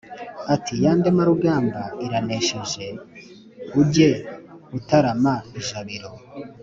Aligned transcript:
bati: 0.47 0.73
ya 0.83 0.91
Ndemarugamba 0.97 1.81
iranesheje 2.05 2.85
ujye 3.81 4.09
utarama 4.77 5.33
ijabiro 5.59 6.09